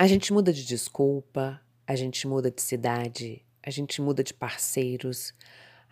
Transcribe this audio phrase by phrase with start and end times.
[0.00, 5.34] A gente muda de desculpa, a gente muda de cidade, a gente muda de parceiros,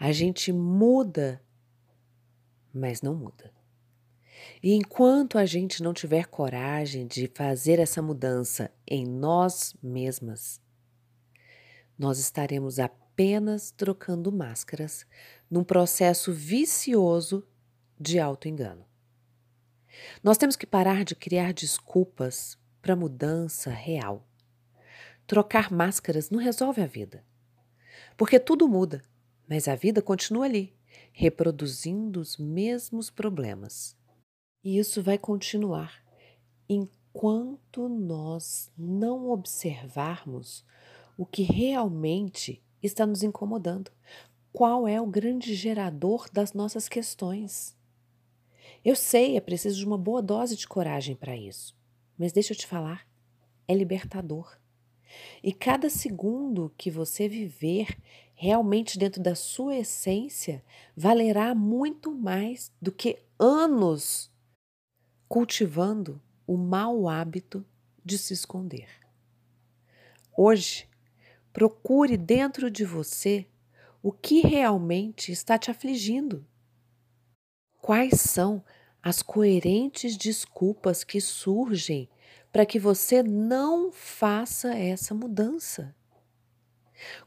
[0.00, 1.42] a gente muda,
[2.72, 3.52] mas não muda.
[4.62, 10.58] E enquanto a gente não tiver coragem de fazer essa mudança em nós mesmas,
[11.98, 15.04] nós estaremos apenas trocando máscaras
[15.50, 17.46] num processo vicioso
[18.00, 18.86] de auto-engano.
[20.24, 24.26] Nós temos que parar de criar desculpas para mudança real.
[25.26, 27.24] Trocar máscaras não resolve a vida.
[28.16, 29.02] Porque tudo muda,
[29.48, 30.76] mas a vida continua ali,
[31.12, 33.96] reproduzindo os mesmos problemas.
[34.64, 36.02] E isso vai continuar
[36.68, 40.64] enquanto nós não observarmos
[41.16, 43.90] o que realmente está nos incomodando.
[44.52, 47.76] Qual é o grande gerador das nossas questões?
[48.84, 51.76] Eu sei, é preciso de uma boa dose de coragem para isso,
[52.18, 53.06] mas deixa eu te falar,
[53.66, 54.58] é libertador.
[55.42, 57.96] E cada segundo que você viver
[58.34, 60.62] realmente dentro da sua essência
[60.96, 64.30] valerá muito mais do que anos
[65.28, 67.64] cultivando o mau hábito
[68.04, 68.88] de se esconder.
[70.36, 70.88] Hoje,
[71.58, 73.44] Procure dentro de você
[74.00, 76.46] o que realmente está te afligindo.
[77.80, 78.64] Quais são
[79.02, 82.08] as coerentes desculpas que surgem
[82.52, 85.94] para que você não faça essa mudança?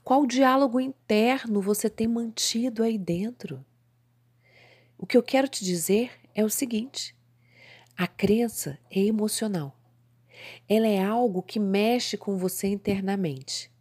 [0.04, 3.66] Qual diálogo interno você tem mantido aí dentro?
[4.98, 7.16] O que eu quero te dizer é o seguinte:
[7.98, 9.78] a crença é emocional.
[10.68, 13.72] Ela é algo que mexe com você internamente.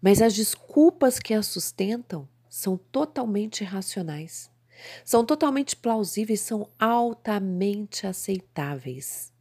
[0.00, 4.50] Mas as desculpas que a sustentam são totalmente irracionais,
[5.04, 9.32] são totalmente plausíveis, são altamente aceitáveis.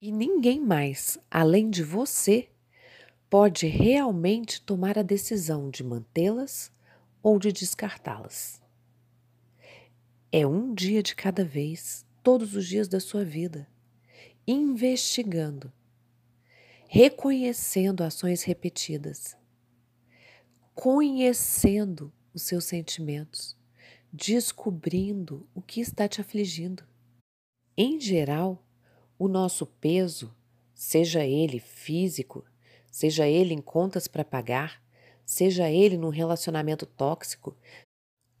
[0.00, 2.48] E ninguém mais, além de você,
[3.30, 6.72] pode realmente tomar a decisão de mantê-las
[7.22, 8.60] ou de descartá-las.
[10.30, 13.68] É um dia de cada vez, todos os dias da sua vida,
[14.46, 15.72] investigando,
[16.88, 19.36] reconhecendo ações repetidas
[20.74, 23.56] conhecendo os seus sentimentos,
[24.12, 26.84] descobrindo o que está te afligindo.
[27.76, 28.62] Em geral,
[29.18, 30.34] o nosso peso,
[30.74, 32.44] seja ele físico,
[32.90, 34.82] seja ele em contas para pagar,
[35.24, 37.56] seja ele num relacionamento tóxico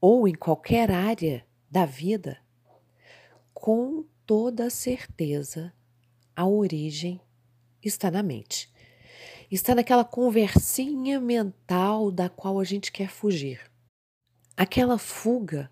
[0.00, 2.38] ou em qualquer área da vida,
[3.54, 5.72] com toda certeza
[6.36, 7.20] a origem
[7.82, 8.72] está na mente
[9.54, 13.60] está naquela conversinha mental da qual a gente quer fugir.
[14.62, 15.68] Aquela fuga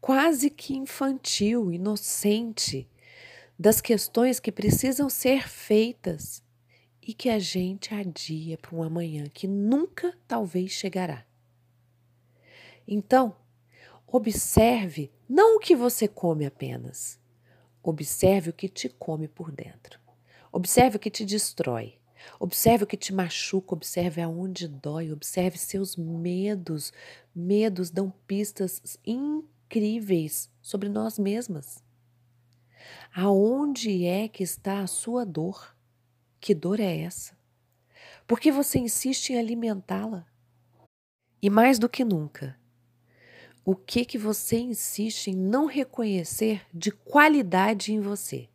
[0.00, 2.90] quase que infantil, inocente,
[3.56, 6.42] das questões que precisam ser feitas
[7.00, 11.24] e que a gente adia para um amanhã que nunca talvez chegará.
[12.88, 13.36] Então,
[14.04, 17.20] observe não o que você come apenas,
[17.84, 20.00] observe o que te come por dentro.
[20.50, 22.00] Observe o que te destrói.
[22.38, 26.92] Observe o que te machuca, observe aonde dói, observe seus medos.
[27.34, 31.82] Medos dão pistas incríveis sobre nós mesmas.
[33.14, 35.76] Aonde é que está a sua dor?
[36.40, 37.36] Que dor é essa?
[38.26, 40.26] Por que você insiste em alimentá-la?
[41.42, 42.58] E mais do que nunca,
[43.66, 48.48] o que que você insiste em não reconhecer de qualidade em você?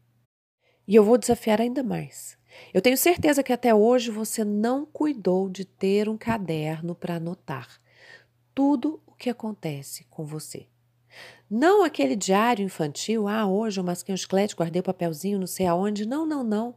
[0.87, 2.38] E eu vou desafiar ainda mais.
[2.73, 7.79] Eu tenho certeza que até hoje você não cuidou de ter um caderno para anotar
[8.53, 10.67] tudo o que acontece com você.
[11.49, 15.65] Não aquele diário infantil, ah, hoje eu masquei um chiclete, guardei o papelzinho, não sei
[15.65, 16.05] aonde.
[16.05, 16.75] Não, não, não.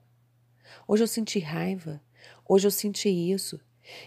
[0.88, 2.03] Hoje eu senti raiva,
[2.49, 3.60] hoje eu senti isso.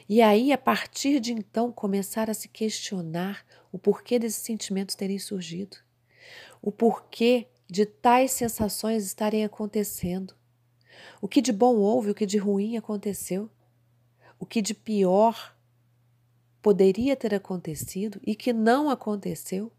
[0.07, 5.19] E aí, a partir de então, começar a se questionar o porquê desses sentimentos terem
[5.19, 5.77] surgido,
[6.61, 10.33] o porquê de tais sensações estarem acontecendo.
[11.21, 13.49] O que de bom houve, o que de ruim aconteceu,
[14.39, 15.55] o que de pior
[16.61, 19.71] poderia ter acontecido e que não aconteceu,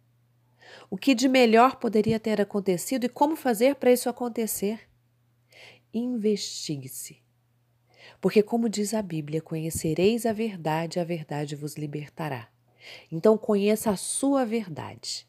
[0.89, 4.89] o que de melhor poderia ter acontecido e como fazer para isso acontecer.
[5.93, 7.23] Investigue-se.
[8.21, 12.49] Porque, como diz a Bíblia, conhecereis a verdade, a verdade vos libertará.
[13.11, 15.27] Então, conheça a sua verdade.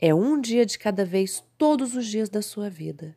[0.00, 3.16] É um dia de cada vez, todos os dias da sua vida,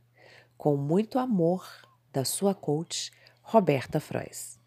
[0.57, 3.11] com muito amor da sua coach,
[3.41, 4.58] Roberta Frois.